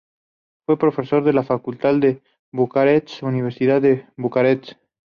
Fue 0.65 0.79
profesor 0.79 1.23
de 1.23 1.31
la 1.31 1.43
Facultad 1.43 1.93
de 1.93 2.23
Bucarest, 2.51 3.21
Universidad 3.21 3.79
de 3.83 4.07
Bucarest 4.17 4.73